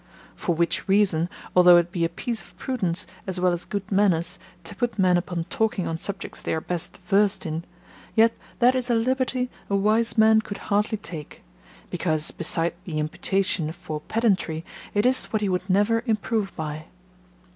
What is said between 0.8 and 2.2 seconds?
reason, although it be a